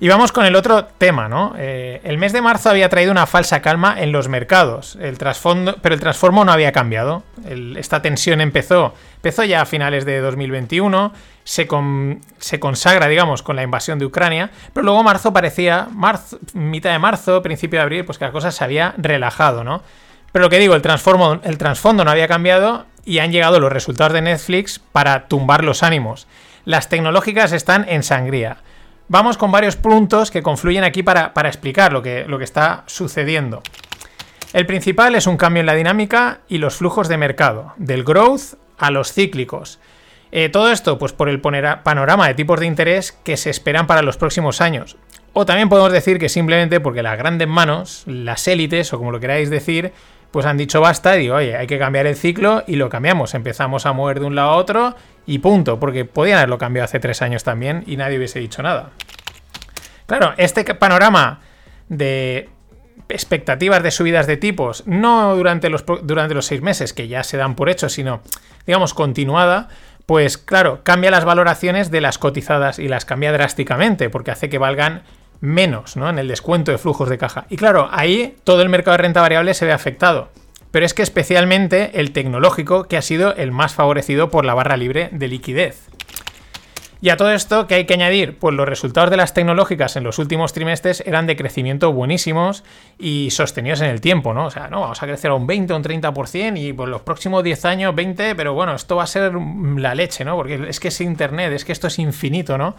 Y 0.00 0.06
vamos 0.08 0.30
con 0.30 0.46
el 0.46 0.54
otro 0.54 0.84
tema, 0.84 1.28
¿no? 1.28 1.54
Eh, 1.58 2.00
el 2.04 2.18
mes 2.18 2.32
de 2.32 2.40
marzo 2.40 2.70
había 2.70 2.88
traído 2.88 3.10
una 3.10 3.26
falsa 3.26 3.60
calma 3.60 4.00
en 4.00 4.12
los 4.12 4.28
mercados, 4.28 4.96
el 5.00 5.18
pero 5.82 5.94
el 5.94 6.00
transformo 6.00 6.44
no 6.44 6.52
había 6.52 6.70
cambiado. 6.70 7.24
esta 7.76 8.00
tensión 8.00 8.40
empezó, 8.40 8.94
empezó 9.16 9.42
ya 9.42 9.62
a 9.62 9.66
finales 9.66 10.04
de 10.04 10.20
2021, 10.20 11.12
se, 11.42 11.66
se, 12.38 12.60
consagra, 12.60 13.08
digamos, 13.08 13.42
con 13.42 13.56
la 13.56 13.64
invasión 13.64 13.98
de 13.98 14.06
Ucrania, 14.06 14.50
pero 14.72 14.84
luego 14.84 15.02
marzo 15.02 15.32
parecía, 15.32 15.88
marzo, 15.90 16.38
mitad 16.54 16.92
de 16.92 17.00
marzo, 17.00 17.42
principio 17.42 17.80
de 17.80 17.82
abril, 17.82 18.04
pues 18.04 18.18
que 18.18 18.24
la 18.24 18.32
cosa 18.32 18.52
se 18.52 18.62
había 18.62 18.94
relajado, 18.98 19.64
¿no? 19.64 19.82
Pero 20.30 20.44
lo 20.44 20.50
que 20.50 20.60
digo, 20.60 20.76
el, 20.76 20.82
transformo, 20.82 21.40
el 21.42 21.58
trasfondo 21.58 22.04
no 22.04 22.12
había 22.12 22.28
cambiado 22.28 22.86
y 23.04 23.18
han 23.18 23.32
llegado 23.32 23.58
los 23.58 23.72
resultados 23.72 24.12
de 24.12 24.22
Netflix 24.22 24.78
para 24.78 25.26
tumbar 25.26 25.64
los 25.64 25.82
ánimos. 25.82 26.28
Las 26.64 26.88
tecnológicas 26.88 27.50
están 27.50 27.84
en 27.88 28.04
sangría 28.04 28.58
vamos 29.08 29.36
con 29.36 29.50
varios 29.50 29.76
puntos 29.76 30.30
que 30.30 30.42
confluyen 30.42 30.84
aquí 30.84 31.02
para, 31.02 31.32
explicar 31.44 31.92
lo 31.92 32.02
que, 32.02 32.24
lo 32.26 32.38
que 32.38 32.44
está 32.44 32.84
sucediendo. 32.86 33.62
El 34.52 34.66
principal 34.66 35.14
es 35.14 35.26
un 35.26 35.36
cambio 35.36 35.60
en 35.60 35.66
la 35.66 35.74
dinámica 35.74 36.40
y 36.48 36.58
los 36.58 36.76
flujos 36.76 37.08
de 37.08 37.18
mercado, 37.18 37.74
del 37.76 38.04
growth 38.04 38.54
a 38.78 38.90
los 38.90 39.12
cíclicos. 39.12 39.78
Eh, 40.30 40.48
todo 40.48 40.70
esto, 40.70 40.98
pues 40.98 41.12
por 41.12 41.28
el 41.28 41.40
panorama 41.40 42.28
de 42.28 42.34
tipos 42.34 42.60
de 42.60 42.66
interés 42.66 43.12
que 43.12 43.36
se 43.36 43.50
esperan 43.50 43.86
para 43.86 44.02
los 44.02 44.16
próximos 44.16 44.60
años. 44.60 44.96
O 45.32 45.46
también 45.46 45.68
podemos 45.68 45.92
decir 45.92 46.18
que 46.18 46.28
simplemente 46.28 46.80
porque 46.80 47.02
las 47.02 47.18
grandes 47.18 47.48
manos, 47.48 48.02
las 48.06 48.46
élites 48.48 48.92
o 48.92 48.98
como 48.98 49.12
lo 49.12 49.20
queráis 49.20 49.50
decir, 49.50 49.92
pues 50.30 50.46
han 50.46 50.56
dicho 50.56 50.80
basta 50.80 51.16
y 51.16 51.20
digo, 51.20 51.36
oye, 51.36 51.56
hay 51.56 51.66
que 51.66 51.78
cambiar 51.78 52.06
el 52.06 52.16
ciclo 52.16 52.64
y 52.66 52.76
lo 52.76 52.88
cambiamos. 52.88 53.34
Empezamos 53.34 53.86
a 53.86 53.92
mover 53.92 54.20
de 54.20 54.26
un 54.26 54.34
lado 54.34 54.50
a 54.50 54.56
otro 54.56 54.94
y 55.26 55.38
punto, 55.38 55.80
porque 55.80 56.04
podían 56.04 56.38
haberlo 56.38 56.58
cambiado 56.58 56.84
hace 56.84 57.00
tres 57.00 57.22
años 57.22 57.44
también 57.44 57.84
y 57.86 57.96
nadie 57.96 58.18
hubiese 58.18 58.38
dicho 58.38 58.62
nada. 58.62 58.90
Claro, 60.06 60.34
este 60.36 60.64
panorama 60.74 61.40
de 61.88 62.48
expectativas 63.08 63.82
de 63.82 63.90
subidas 63.90 64.26
de 64.26 64.36
tipos, 64.36 64.86
no 64.86 65.34
durante 65.34 65.70
los, 65.70 65.84
durante 66.02 66.34
los 66.34 66.46
seis 66.46 66.62
meses, 66.62 66.92
que 66.92 67.08
ya 67.08 67.24
se 67.24 67.36
dan 67.36 67.54
por 67.54 67.70
hecho, 67.70 67.88
sino, 67.88 68.20
digamos, 68.66 68.94
continuada, 68.94 69.68
pues 70.06 70.38
claro, 70.38 70.80
cambia 70.82 71.10
las 71.10 71.24
valoraciones 71.24 71.90
de 71.90 72.00
las 72.00 72.18
cotizadas 72.18 72.78
y 72.78 72.88
las 72.88 73.04
cambia 73.04 73.32
drásticamente, 73.32 74.10
porque 74.10 74.30
hace 74.30 74.48
que 74.48 74.58
valgan 74.58 75.02
menos 75.40 75.96
¿no? 75.96 76.08
en 76.08 76.18
el 76.18 76.28
descuento 76.28 76.72
de 76.72 76.78
flujos 76.78 77.08
de 77.08 77.18
caja. 77.18 77.46
Y 77.48 77.56
claro, 77.56 77.88
ahí 77.90 78.36
todo 78.44 78.62
el 78.62 78.68
mercado 78.68 78.96
de 78.96 79.02
renta 79.02 79.20
variable 79.20 79.54
se 79.54 79.66
ve 79.66 79.72
afectado. 79.72 80.30
Pero 80.70 80.84
es 80.84 80.94
que 80.94 81.02
especialmente 81.02 81.98
el 82.00 82.12
tecnológico, 82.12 82.84
que 82.84 82.98
ha 82.98 83.02
sido 83.02 83.34
el 83.34 83.52
más 83.52 83.74
favorecido 83.74 84.30
por 84.30 84.44
la 84.44 84.54
barra 84.54 84.76
libre 84.76 85.08
de 85.12 85.28
liquidez. 85.28 85.88
Y 87.00 87.10
a 87.10 87.16
todo 87.16 87.30
esto, 87.30 87.68
¿qué 87.68 87.76
hay 87.76 87.86
que 87.86 87.94
añadir? 87.94 88.38
Pues 88.38 88.56
los 88.56 88.68
resultados 88.68 89.10
de 89.10 89.16
las 89.16 89.32
tecnológicas 89.32 89.94
en 89.94 90.02
los 90.02 90.18
últimos 90.18 90.52
trimestres 90.52 91.00
eran 91.06 91.28
de 91.28 91.36
crecimiento 91.36 91.92
buenísimos 91.92 92.64
y 92.98 93.30
sostenidos 93.30 93.80
en 93.82 93.90
el 93.90 94.00
tiempo, 94.00 94.34
¿no? 94.34 94.46
O 94.46 94.50
sea, 94.50 94.68
no, 94.68 94.80
vamos 94.80 95.00
a 95.00 95.06
crecer 95.06 95.30
a 95.30 95.34
un 95.34 95.46
20 95.46 95.72
o 95.72 95.76
un 95.76 95.84
30% 95.84 96.60
y 96.60 96.72
por 96.72 96.88
los 96.88 97.02
próximos 97.02 97.44
10 97.44 97.64
años 97.66 97.94
20, 97.94 98.34
pero 98.34 98.52
bueno, 98.52 98.74
esto 98.74 98.96
va 98.96 99.04
a 99.04 99.06
ser 99.06 99.32
la 99.32 99.94
leche, 99.94 100.24
¿no? 100.24 100.34
Porque 100.34 100.68
es 100.68 100.80
que 100.80 100.88
es 100.88 101.00
Internet, 101.00 101.52
es 101.52 101.64
que 101.64 101.70
esto 101.70 101.86
es 101.86 102.00
infinito, 102.00 102.58
¿no? 102.58 102.74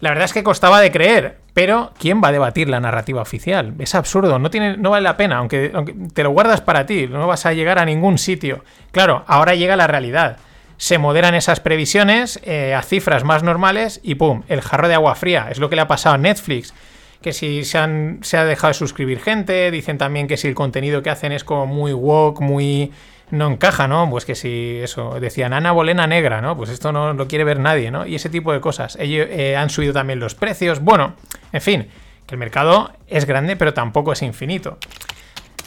La 0.00 0.10
verdad 0.10 0.26
es 0.26 0.32
que 0.32 0.44
costaba 0.44 0.80
de 0.80 0.92
creer, 0.92 1.38
pero 1.54 1.92
¿quién 1.98 2.22
va 2.22 2.28
a 2.28 2.32
debatir 2.32 2.68
la 2.68 2.80
narrativa 2.80 3.20
oficial? 3.20 3.74
Es 3.78 3.94
absurdo, 3.94 4.38
no, 4.38 4.50
tiene, 4.50 4.76
no 4.76 4.90
vale 4.90 5.02
la 5.02 5.16
pena, 5.16 5.38
aunque, 5.38 5.72
aunque 5.74 5.94
te 6.12 6.22
lo 6.22 6.30
guardas 6.30 6.60
para 6.60 6.86
ti, 6.86 7.08
no 7.08 7.26
vas 7.26 7.46
a 7.46 7.52
llegar 7.52 7.78
a 7.78 7.84
ningún 7.84 8.18
sitio. 8.18 8.64
Claro, 8.92 9.24
ahora 9.26 9.54
llega 9.54 9.76
la 9.76 9.86
realidad 9.86 10.38
se 10.78 10.96
moderan 10.96 11.34
esas 11.34 11.60
previsiones 11.60 12.40
eh, 12.44 12.72
a 12.72 12.82
cifras 12.82 13.24
más 13.24 13.42
normales 13.42 14.00
y 14.02 14.14
¡pum! 14.14 14.44
El 14.48 14.62
jarro 14.62 14.88
de 14.88 14.94
agua 14.94 15.16
fría. 15.16 15.48
Es 15.50 15.58
lo 15.58 15.68
que 15.68 15.76
le 15.76 15.82
ha 15.82 15.88
pasado 15.88 16.14
a 16.14 16.18
Netflix. 16.18 16.72
Que 17.20 17.32
si 17.32 17.64
se, 17.64 17.78
han, 17.78 18.20
se 18.22 18.36
ha 18.36 18.44
dejado 18.44 18.68
de 18.68 18.74
suscribir 18.74 19.18
gente, 19.18 19.72
dicen 19.72 19.98
también 19.98 20.28
que 20.28 20.36
si 20.36 20.46
el 20.46 20.54
contenido 20.54 21.02
que 21.02 21.10
hacen 21.10 21.32
es 21.32 21.44
como 21.44 21.66
muy 21.66 21.92
woke, 21.92 22.40
muy... 22.40 22.92
no 23.30 23.50
encaja, 23.50 23.88
¿no? 23.88 24.08
Pues 24.10 24.24
que 24.24 24.34
si 24.34 24.78
eso, 24.82 25.18
decían 25.20 25.52
Ana 25.52 25.72
Bolena 25.72 26.06
negra, 26.06 26.40
¿no? 26.40 26.56
Pues 26.56 26.70
esto 26.70 26.92
no 26.92 27.12
lo 27.12 27.28
quiere 27.28 27.44
ver 27.44 27.58
nadie, 27.58 27.90
¿no? 27.90 28.06
Y 28.06 28.14
ese 28.14 28.28
tipo 28.28 28.52
de 28.52 28.60
cosas. 28.60 28.96
Ellos 29.00 29.26
eh, 29.30 29.56
han 29.56 29.70
subido 29.70 29.92
también 29.92 30.20
los 30.20 30.34
precios. 30.34 30.80
Bueno, 30.80 31.14
en 31.52 31.60
fin, 31.60 31.88
que 32.26 32.34
el 32.34 32.38
mercado 32.38 32.92
es 33.06 33.26
grande, 33.26 33.56
pero 33.56 33.74
tampoco 33.74 34.12
es 34.12 34.22
infinito. 34.22 34.78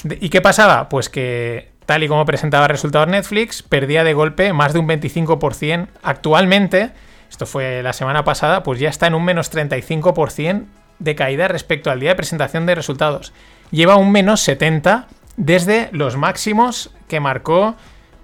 ¿Y 0.03 0.29
qué 0.29 0.41
pasaba? 0.41 0.89
Pues 0.89 1.09
que 1.09 1.71
tal 1.85 2.03
y 2.03 2.07
como 2.07 2.25
presentaba 2.25 2.67
resultados 2.67 3.07
Netflix, 3.07 3.63
perdía 3.63 4.03
de 4.03 4.13
golpe 4.13 4.53
más 4.53 4.73
de 4.73 4.79
un 4.79 4.87
25%. 4.87 5.87
Actualmente, 6.03 6.91
esto 7.29 7.45
fue 7.45 7.83
la 7.83 7.93
semana 7.93 8.23
pasada, 8.23 8.63
pues 8.63 8.79
ya 8.79 8.89
está 8.89 9.07
en 9.07 9.15
un 9.15 9.25
menos 9.25 9.51
35% 9.51 10.65
de 10.99 11.15
caída 11.15 11.47
respecto 11.47 11.91
al 11.91 11.99
día 11.99 12.11
de 12.11 12.15
presentación 12.15 12.65
de 12.65 12.75
resultados. 12.75 13.33
Lleva 13.71 13.95
un 13.95 14.11
menos 14.11 14.47
70% 14.47 15.05
desde 15.41 15.89
los 15.91 16.17
máximos 16.17 16.91
que 17.07 17.19
marcó, 17.19 17.73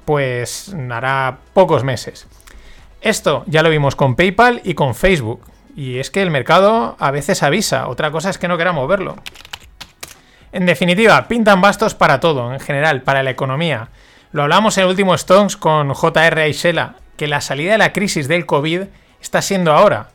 pues 0.05 0.75
hará 0.91 1.39
pocos 1.53 1.83
meses. 1.83 2.27
Esto 3.01 3.43
ya 3.47 3.63
lo 3.63 3.71
vimos 3.71 3.95
con 3.95 4.15
PayPal 4.15 4.61
y 4.63 4.75
con 4.75 4.93
Facebook. 4.93 5.41
Y 5.75 5.97
es 5.97 6.11
que 6.11 6.21
el 6.21 6.29
mercado 6.29 6.95
a 6.99 7.09
veces 7.09 7.41
avisa, 7.41 7.87
otra 7.87 8.11
cosa 8.11 8.29
es 8.29 8.37
que 8.37 8.47
no 8.47 8.55
queramos 8.55 8.87
verlo. 8.87 9.15
En 10.51 10.67
definitiva, 10.67 11.27
pintan 11.27 11.59
bastos 11.59 11.95
para 11.95 12.19
todo, 12.19 12.53
en 12.53 12.59
general, 12.59 13.01
para 13.01 13.23
la 13.23 13.31
economía. 13.31 13.89
Lo 14.31 14.43
hablamos 14.43 14.77
en 14.77 14.83
el 14.83 14.91
último 14.91 15.15
Stones 15.15 15.57
con 15.57 15.91
JR 15.95 16.39
Aixela, 16.39 16.97
que 17.15 17.27
la 17.27 17.41
salida 17.41 17.71
de 17.71 17.77
la 17.79 17.93
crisis 17.93 18.27
del 18.27 18.45
COVID 18.45 18.83
está 19.19 19.41
siendo 19.41 19.73
ahora, 19.73 20.09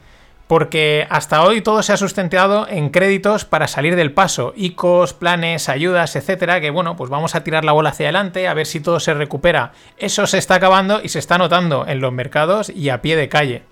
porque 0.52 1.06
hasta 1.08 1.44
hoy 1.44 1.62
todo 1.62 1.82
se 1.82 1.94
ha 1.94 1.96
sustentado 1.96 2.68
en 2.68 2.90
créditos 2.90 3.46
para 3.46 3.66
salir 3.68 3.96
del 3.96 4.12
paso, 4.12 4.52
ICOs, 4.54 5.14
planes, 5.14 5.70
ayudas, 5.70 6.14
etcétera, 6.14 6.60
que 6.60 6.68
bueno, 6.68 6.94
pues 6.94 7.08
vamos 7.08 7.34
a 7.34 7.42
tirar 7.42 7.64
la 7.64 7.72
bola 7.72 7.88
hacia 7.88 8.04
adelante 8.04 8.46
a 8.46 8.52
ver 8.52 8.66
si 8.66 8.80
todo 8.80 9.00
se 9.00 9.14
recupera. 9.14 9.72
Eso 9.96 10.26
se 10.26 10.36
está 10.36 10.56
acabando 10.56 11.00
y 11.02 11.08
se 11.08 11.20
está 11.20 11.38
notando 11.38 11.86
en 11.86 12.02
los 12.02 12.12
mercados 12.12 12.68
y 12.68 12.90
a 12.90 13.00
pie 13.00 13.16
de 13.16 13.30
calle. 13.30 13.62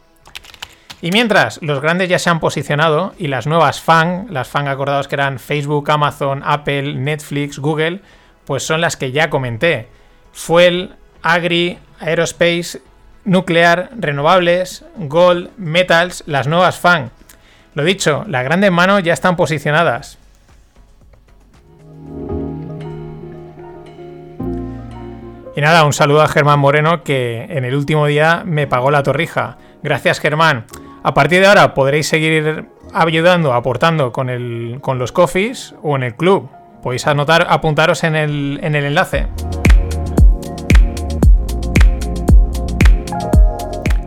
Y 1.03 1.11
mientras 1.11 1.61
los 1.61 1.83
grandes 1.83 2.09
ya 2.09 2.19
se 2.19 2.31
han 2.31 2.41
posicionado 2.41 3.13
y 3.19 3.27
las 3.27 3.47
nuevas 3.47 3.83
FAN, 3.83 4.29
las 4.31 4.49
FAN 4.49 4.67
acordados 4.67 5.07
que 5.07 5.17
eran 5.17 5.39
Facebook, 5.39 5.91
Amazon, 5.91 6.43
Apple, 6.47 6.95
Netflix, 6.95 7.59
Google, 7.59 8.01
pues 8.47 8.63
son 8.63 8.81
las 8.81 8.97
que 8.97 9.13
ya 9.13 9.29
comenté. 9.29 9.91
Fuel, 10.33 10.95
Agri, 11.21 11.79
Aerospace, 11.99 12.81
Nuclear, 13.25 13.91
Renovables, 13.99 14.85
Gold, 14.97 15.51
Metals, 15.57 16.25
las 16.27 16.47
nuevas 16.47 16.79
FAN. 16.79 17.11
Lo 17.75 17.85
dicho, 17.85 18.25
las 18.27 18.45
grandes 18.45 18.73
manos 18.73 19.03
ya 19.03 19.13
están 19.13 19.37
posicionadas. 19.37 20.19
Y 25.57 25.61
nada, 25.61 25.85
un 25.85 25.93
saludo 25.93 26.23
a 26.23 26.29
Germán 26.29 26.59
Moreno 26.59 27.03
que 27.03 27.47
en 27.51 27.65
el 27.65 27.75
último 27.75 28.07
día 28.07 28.43
me 28.45 28.67
pagó 28.67 28.91
la 28.91 29.03
torrija. 29.03 29.59
Gracias 29.83 30.21
Germán. 30.21 30.65
A 31.03 31.15
partir 31.15 31.41
de 31.41 31.47
ahora 31.47 31.75
podréis 31.75 32.09
seguir 32.09 32.67
ayudando, 32.93 33.53
aportando 33.53 34.13
con, 34.13 34.31
el, 34.31 34.79
con 34.81 34.99
los 34.99 35.13
coffees 35.13 35.75
o 35.83 35.97
en 35.97 36.03
el 36.03 36.15
club. 36.15 36.49
Podéis 36.83 37.07
anotar, 37.07 37.47
apuntaros 37.51 38.05
en 38.05 38.17
el, 38.17 38.61
en 38.63 38.75
el 38.75 38.85
enlace. 38.85 39.27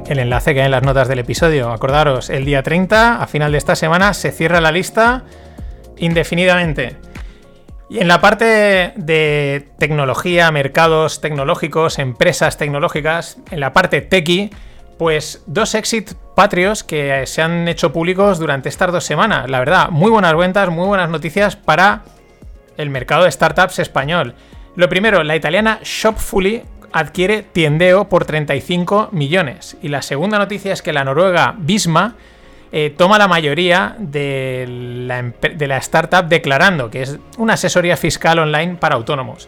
El 0.08 0.20
enlace 0.20 0.54
que 0.54 0.60
hay 0.60 0.66
en 0.66 0.72
las 0.72 0.84
notas 0.84 1.08
del 1.08 1.20
episodio. 1.20 1.72
Acordaros, 1.72 2.30
el 2.30 2.44
día 2.44 2.62
30, 2.62 3.22
a 3.22 3.28
final 3.28 3.54
de 3.54 3.58
esta 3.58 3.76
semana, 3.76 4.14
se 4.14 4.32
cierra 4.32 4.60
la 4.60 4.72
lista 4.72 5.24
indefinidamente. 5.98 6.98
Y 7.90 8.00
en 8.00 8.10
la 8.10 8.20
parte 8.20 8.94
de 8.96 9.70
tecnología, 9.78 10.52
mercados 10.52 11.22
tecnológicos, 11.22 12.00
empresas 12.00 12.58
tecnológicas, 12.58 13.38
en 13.50 13.62
la 13.62 13.72
parte 13.72 14.02
techie, 14.02 14.50
pues 14.98 15.44
dos 15.48 15.74
exit 15.74 16.14
patrios 16.36 16.84
que 16.84 17.26
se 17.26 17.42
han 17.42 17.68
hecho 17.68 17.94
públicos 17.94 18.40
durante 18.40 18.68
estas 18.68 18.92
dos 18.92 19.06
semanas. 19.06 19.50
La 19.50 19.60
verdad, 19.60 19.90
muy 19.90 20.12
buenas 20.12 20.36
ventas, 20.36 20.70
muy 20.70 20.88
buenas 20.88 21.10
noticias 21.10 21.56
para 21.56 22.04
el 22.78 22.90
mercado 22.90 23.24
de 23.24 23.32
startups 23.32 23.80
español. 23.80 24.36
Lo 24.76 24.90
primero, 24.90 25.24
la 25.24 25.36
italiana 25.36 25.80
Shopfully 25.84 26.64
adquiere 26.94 27.42
Tiendeo 27.42 28.08
por 28.08 28.26
35 28.26 29.10
millones. 29.12 29.76
Y 29.82 29.90
la 29.90 30.02
segunda 30.02 30.38
noticia 30.38 30.72
es 30.72 30.82
que 30.82 30.94
la 30.94 31.04
noruega 31.04 31.56
Bisma 31.58 32.16
eh, 32.72 32.94
toma 32.96 33.18
la 33.20 33.28
mayoría 33.28 33.96
de 34.00 34.66
la, 35.08 35.78
startup 35.78 36.28
declarando, 36.28 36.90
que 36.90 37.04
es 37.04 37.20
una 37.38 37.54
asesoría 37.54 37.98
fiscal 37.98 38.40
online 38.40 38.76
para 38.76 38.96
autónomos. 38.96 39.48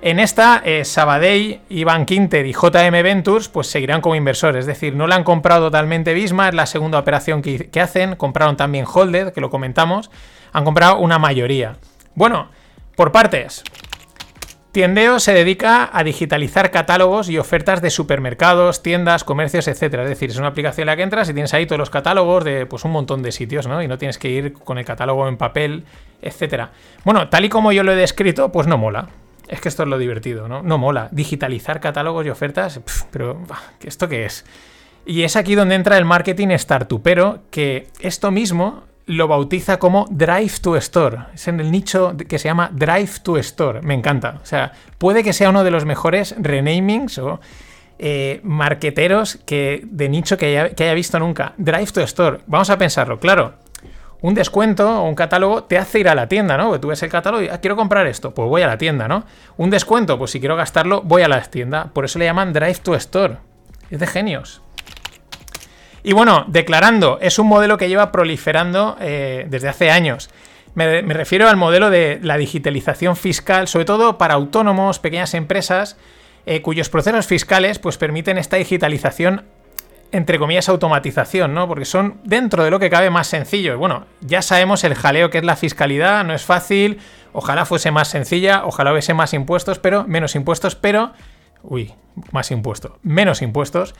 En 0.00 0.18
esta, 0.18 0.62
eh, 0.64 0.84
Sabadell, 0.84 1.60
Iván 1.68 2.06
y 2.08 2.52
JM 2.52 3.02
Ventures 3.02 3.48
pues 3.48 3.66
seguirán 3.66 4.00
como 4.00 4.14
inversores, 4.14 4.60
es 4.60 4.66
decir, 4.66 4.94
no 4.94 5.06
la 5.06 5.16
han 5.16 5.24
comprado 5.24 5.66
totalmente 5.66 6.14
Bisma, 6.14 6.48
es 6.48 6.54
la 6.54 6.66
segunda 6.66 6.98
operación 6.98 7.42
que, 7.42 7.80
hacen, 7.80 8.16
compraron 8.16 8.56
también 8.56 8.86
Holded, 8.90 9.32
que 9.32 9.40
lo 9.40 9.50
comentamos, 9.50 10.10
han 10.52 10.64
comprado 10.64 10.98
una 10.98 11.18
mayoría. 11.18 11.76
Bueno, 12.14 12.48
por 12.94 13.12
partes. 13.12 13.64
Tiendeo 14.76 15.20
se 15.20 15.32
dedica 15.32 15.88
a 15.90 16.04
digitalizar 16.04 16.70
catálogos 16.70 17.30
y 17.30 17.38
ofertas 17.38 17.80
de 17.80 17.88
supermercados, 17.88 18.82
tiendas, 18.82 19.24
comercios, 19.24 19.68
etcétera. 19.68 20.02
Es 20.02 20.10
decir, 20.10 20.28
es 20.28 20.36
una 20.36 20.48
aplicación 20.48 20.82
en 20.82 20.88
la 20.88 20.96
que 20.96 21.02
entras 21.02 21.30
y 21.30 21.32
tienes 21.32 21.54
ahí 21.54 21.64
todos 21.64 21.78
los 21.78 21.88
catálogos 21.88 22.44
de 22.44 22.66
pues, 22.66 22.84
un 22.84 22.90
montón 22.90 23.22
de 23.22 23.32
sitios, 23.32 23.66
¿no? 23.66 23.82
Y 23.82 23.88
no 23.88 23.96
tienes 23.96 24.18
que 24.18 24.28
ir 24.28 24.52
con 24.52 24.76
el 24.76 24.84
catálogo 24.84 25.28
en 25.28 25.38
papel, 25.38 25.84
etcétera. 26.20 26.72
Bueno, 27.04 27.30
tal 27.30 27.46
y 27.46 27.48
como 27.48 27.72
yo 27.72 27.84
lo 27.84 27.92
he 27.92 27.96
descrito, 27.96 28.52
pues 28.52 28.66
no 28.66 28.76
mola. 28.76 29.08
Es 29.48 29.62
que 29.62 29.70
esto 29.70 29.84
es 29.84 29.88
lo 29.88 29.96
divertido, 29.96 30.46
¿no? 30.46 30.62
No 30.62 30.76
mola. 30.76 31.08
Digitalizar 31.10 31.80
catálogos 31.80 32.26
y 32.26 32.28
ofertas, 32.28 32.78
pero 33.10 33.40
¿esto 33.82 34.10
qué 34.10 34.26
es? 34.26 34.44
Y 35.06 35.22
es 35.22 35.36
aquí 35.36 35.54
donde 35.54 35.74
entra 35.74 35.96
el 35.96 36.04
marketing 36.04 36.48
startupero, 36.48 37.44
que 37.50 37.88
esto 38.00 38.30
mismo 38.30 38.84
lo 39.06 39.28
bautiza 39.28 39.78
como 39.78 40.06
Drive 40.10 40.54
to 40.60 40.76
Store. 40.76 41.18
Es 41.34 41.46
en 41.48 41.60
el 41.60 41.70
nicho 41.70 42.16
que 42.28 42.38
se 42.38 42.48
llama 42.48 42.70
Drive 42.72 43.20
to 43.22 43.38
Store. 43.38 43.80
Me 43.82 43.94
encanta. 43.94 44.40
O 44.42 44.46
sea, 44.46 44.72
puede 44.98 45.22
que 45.22 45.32
sea 45.32 45.50
uno 45.50 45.64
de 45.64 45.70
los 45.70 45.84
mejores 45.84 46.34
renamings 46.38 47.18
o 47.18 47.40
eh, 47.98 48.40
marqueteros 48.42 49.38
que, 49.46 49.82
de 49.84 50.08
nicho 50.08 50.36
que 50.36 50.58
haya, 50.58 50.94
visto 50.94 51.18
nunca. 51.20 51.54
Drive 51.56 51.92
to 51.92 52.00
Store. 52.02 52.40
Vamos 52.46 52.68
a 52.68 52.78
pensarlo. 52.78 53.20
Claro, 53.20 53.54
un 54.22 54.34
descuento 54.34 55.02
o 55.02 55.08
un 55.08 55.14
catálogo 55.14 55.64
te 55.64 55.78
hace 55.78 56.00
ir 56.00 56.08
a 56.08 56.14
la 56.14 56.26
tienda, 56.26 56.56
¿no? 56.56 56.78
tú 56.80 56.88
ves 56.88 57.02
el 57.04 57.10
catálogo 57.10 57.44
y 57.44 57.48
ah, 57.48 57.60
quiero 57.60 57.76
comprar 57.76 58.06
esto, 58.06 58.34
pues 58.34 58.48
voy 58.48 58.62
a 58.62 58.66
la 58.66 58.78
tienda, 58.78 59.06
¿no? 59.06 59.24
Un 59.56 59.70
descuento, 59.70 60.18
pues 60.18 60.32
si 60.32 60.40
quiero 60.40 60.56
gastarlo, 60.56 61.02
voy 61.02 61.22
a 61.22 61.28
la 61.28 61.40
tienda. 61.42 61.90
Por 61.92 62.04
eso 62.04 62.18
le 62.18 62.24
llaman 62.24 62.52
Drive 62.52 62.80
to 62.82 62.94
Store. 62.96 63.36
Es 63.88 64.00
de 64.00 64.06
genios. 64.06 64.62
Y 66.06 66.12
bueno, 66.12 66.44
declarando, 66.46 67.18
es 67.20 67.40
un 67.40 67.48
modelo 67.48 67.78
que 67.78 67.88
lleva 67.88 68.12
proliferando 68.12 68.96
eh, 69.00 69.44
desde 69.48 69.68
hace 69.68 69.90
años. 69.90 70.30
Me, 70.76 71.02
refiero 71.02 71.48
al 71.48 71.56
modelo 71.56 71.90
de 71.90 72.20
la 72.22 72.36
digitalización 72.36 73.16
fiscal, 73.16 73.66
sobre 73.66 73.86
todo 73.86 74.16
para 74.16 74.34
autónomos, 74.34 75.00
pequeñas 75.00 75.34
empresas, 75.34 75.96
eh, 76.46 76.62
cuyos 76.62 76.90
procesos 76.90 77.26
fiscales 77.26 77.80
pues, 77.80 77.98
permiten 77.98 78.38
esta 78.38 78.56
digitalización 78.56 79.46
entre 80.12 80.38
comillas, 80.38 80.68
automatización, 80.68 81.54
¿no? 81.54 81.66
Porque 81.66 81.84
son 81.84 82.20
dentro 82.22 82.62
de 82.62 82.70
lo 82.70 82.78
que 82.78 82.88
cabe 82.88 83.10
más 83.10 83.26
sencillos. 83.26 83.76
Bueno, 83.76 84.06
ya 84.20 84.42
sabemos 84.42 84.84
el 84.84 84.94
jaleo 84.94 85.30
que 85.30 85.38
es 85.38 85.44
la 85.44 85.56
fiscalidad, 85.56 86.24
no 86.24 86.34
es 86.34 86.44
fácil, 86.44 87.00
ojalá 87.32 87.66
fuese 87.66 87.90
más 87.90 88.06
sencilla, 88.06 88.64
ojalá 88.64 88.92
hubiese 88.92 89.12
más 89.12 89.34
impuestos, 89.34 89.80
pero 89.80 90.04
menos 90.04 90.36
impuestos, 90.36 90.76
pero... 90.76 91.10
Uy, 91.64 91.92
más 92.30 92.52
impuestos, 92.52 92.92
menos 93.02 93.42
impuestos. 93.42 93.96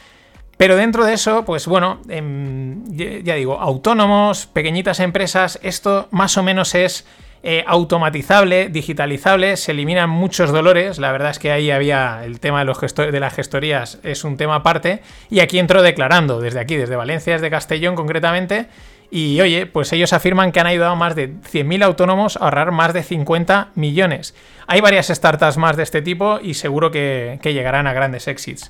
Pero 0.56 0.76
dentro 0.76 1.04
de 1.04 1.14
eso, 1.14 1.44
pues 1.44 1.66
bueno, 1.66 2.00
em, 2.08 2.82
ya 2.94 3.34
digo, 3.34 3.60
autónomos, 3.60 4.46
pequeñitas 4.46 5.00
empresas, 5.00 5.58
esto 5.62 6.08
más 6.10 6.38
o 6.38 6.42
menos 6.42 6.74
es 6.74 7.06
eh, 7.42 7.62
automatizable, 7.66 8.70
digitalizable, 8.70 9.56
se 9.56 9.72
eliminan 9.72 10.10
muchos 10.10 10.50
dolores. 10.50 10.98
La 10.98 11.12
verdad 11.12 11.30
es 11.30 11.38
que 11.38 11.52
ahí 11.52 11.70
había 11.70 12.24
el 12.24 12.40
tema 12.40 12.60
de, 12.60 12.64
los 12.64 12.80
de 12.80 13.20
las 13.20 13.34
gestorías, 13.34 14.00
es 14.02 14.24
un 14.24 14.36
tema 14.36 14.56
aparte. 14.56 15.02
Y 15.30 15.40
aquí 15.40 15.58
entro 15.58 15.82
declarando, 15.82 16.40
desde 16.40 16.58
aquí, 16.58 16.74
desde 16.74 16.96
Valencia, 16.96 17.34
desde 17.34 17.50
Castellón 17.50 17.94
concretamente. 17.94 18.66
Y 19.10 19.40
oye, 19.40 19.66
pues 19.66 19.92
ellos 19.92 20.12
afirman 20.12 20.50
que 20.50 20.58
han 20.58 20.66
ayudado 20.66 20.92
a 20.92 20.96
más 20.96 21.14
de 21.14 21.34
100.000 21.34 21.84
autónomos 21.84 22.36
a 22.36 22.40
ahorrar 22.40 22.72
más 22.72 22.92
de 22.92 23.02
50 23.02 23.68
millones. 23.76 24.34
Hay 24.66 24.80
varias 24.80 25.06
startups 25.06 25.56
más 25.56 25.76
de 25.76 25.84
este 25.84 26.02
tipo 26.02 26.40
y 26.42 26.54
seguro 26.54 26.90
que, 26.90 27.38
llegarán 27.44 27.86
a 27.86 27.92
grandes 27.92 28.26
éxitos. 28.26 28.68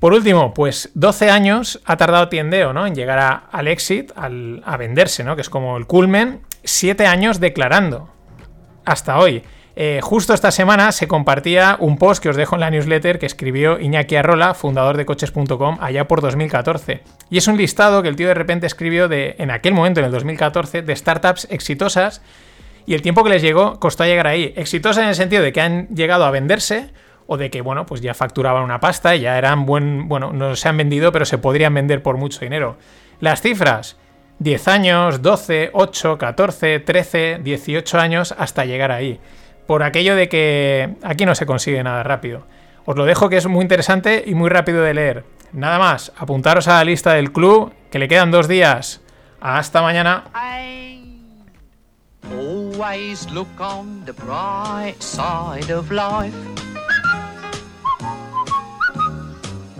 Por 0.00 0.14
último, 0.14 0.54
pues 0.54 0.90
12 0.94 1.30
años 1.30 1.80
ha 1.84 1.98
tardado 1.98 2.30
Tiendeo 2.30 2.72
¿no? 2.72 2.86
en 2.86 2.94
llegar 2.94 3.42
al 3.52 3.68
exit, 3.68 4.10
a 4.16 4.76
venderse, 4.78 5.24
¿no? 5.24 5.36
que 5.36 5.42
es 5.42 5.50
como 5.50 5.76
el 5.76 5.86
culmen, 5.86 6.40
siete 6.64 7.06
años 7.06 7.38
declarando. 7.38 8.08
Hasta 8.86 9.18
hoy. 9.18 9.42
Eh, 9.76 10.00
justo 10.02 10.32
esta 10.32 10.50
semana 10.50 10.90
se 10.92 11.06
compartía 11.06 11.76
un 11.80 11.98
post 11.98 12.22
que 12.22 12.30
os 12.30 12.36
dejo 12.36 12.56
en 12.56 12.60
la 12.60 12.70
newsletter 12.70 13.18
que 13.18 13.26
escribió 13.26 13.78
Iñaki 13.78 14.16
Arrola, 14.16 14.54
fundador 14.54 14.96
de 14.96 15.04
coches.com, 15.04 15.76
allá 15.80 16.08
por 16.08 16.22
2014. 16.22 17.02
Y 17.28 17.36
es 17.36 17.46
un 17.46 17.58
listado 17.58 18.02
que 18.02 18.08
el 18.08 18.16
tío 18.16 18.28
de 18.28 18.34
repente 18.34 18.66
escribió 18.66 19.06
de, 19.06 19.36
en 19.38 19.50
aquel 19.50 19.74
momento, 19.74 20.00
en 20.00 20.06
el 20.06 20.12
2014, 20.12 20.80
de 20.80 20.96
startups 20.96 21.46
exitosas. 21.50 22.22
Y 22.86 22.94
el 22.94 23.02
tiempo 23.02 23.22
que 23.22 23.30
les 23.30 23.42
llegó 23.42 23.78
costó 23.78 24.04
llegar 24.04 24.26
ahí. 24.26 24.54
Exitosas 24.56 25.02
en 25.02 25.10
el 25.10 25.14
sentido 25.14 25.42
de 25.42 25.52
que 25.52 25.60
han 25.60 25.88
llegado 25.88 26.24
a 26.24 26.30
venderse 26.30 26.90
o 27.32 27.36
de 27.36 27.48
que, 27.48 27.60
bueno, 27.60 27.86
pues 27.86 28.00
ya 28.00 28.12
facturaban 28.12 28.64
una 28.64 28.80
pasta 28.80 29.14
y 29.14 29.20
ya 29.20 29.38
eran 29.38 29.64
buen. 29.64 30.08
Bueno, 30.08 30.32
no 30.32 30.56
se 30.56 30.68
han 30.68 30.76
vendido, 30.76 31.12
pero 31.12 31.24
se 31.24 31.38
podrían 31.38 31.72
vender 31.72 32.02
por 32.02 32.16
mucho 32.16 32.40
dinero. 32.40 32.76
Las 33.20 33.40
cifras. 33.40 33.96
10 34.40 34.66
años, 34.66 35.22
12, 35.22 35.70
8, 35.72 36.18
14, 36.18 36.80
13, 36.80 37.38
18 37.40 37.98
años 38.00 38.34
hasta 38.36 38.64
llegar 38.64 38.90
ahí. 38.90 39.20
Por 39.68 39.84
aquello 39.84 40.16
de 40.16 40.28
que 40.28 40.96
aquí 41.04 41.24
no 41.24 41.36
se 41.36 41.46
consigue 41.46 41.80
nada 41.84 42.02
rápido. 42.02 42.48
Os 42.84 42.96
lo 42.96 43.04
dejo 43.04 43.28
que 43.28 43.36
es 43.36 43.46
muy 43.46 43.62
interesante 43.62 44.24
y 44.26 44.34
muy 44.34 44.48
rápido 44.48 44.82
de 44.82 44.94
leer. 44.94 45.24
Nada 45.52 45.78
más, 45.78 46.10
apuntaros 46.16 46.66
a 46.66 46.78
la 46.78 46.84
lista 46.84 47.12
del 47.12 47.30
club, 47.30 47.72
que 47.92 48.00
le 48.00 48.08
quedan 48.08 48.32
dos 48.32 48.48
días. 48.48 49.02
Hasta 49.40 49.82
mañana. 49.82 50.24